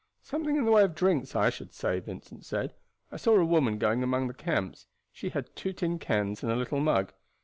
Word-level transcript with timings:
"Something 0.23 0.55
in 0.55 0.65
the 0.65 0.71
way 0.71 0.81
of 0.83 0.95
drinks, 0.95 1.35
I 1.35 1.51
should 1.51 1.75
say," 1.75 1.99
Vincent 1.99 2.43
said. 2.43 2.73
"I 3.11 3.17
saw 3.17 3.37
a 3.37 3.45
woman 3.45 3.77
going 3.77 4.01
among 4.01 4.27
the 4.29 4.33
camps. 4.33 4.87
She 5.11 5.29
had 5.29 5.55
two 5.55 5.73
tin 5.73 5.99
cans 5.99 6.41
and 6.41 6.51
a 6.51 6.55
little 6.55 6.79
mug. 6.79 7.13